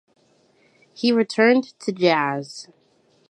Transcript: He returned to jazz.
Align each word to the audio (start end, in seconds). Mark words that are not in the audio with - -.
He 0.95 1.11
returned 1.11 1.77
to 1.81 1.91
jazz. 1.91 2.67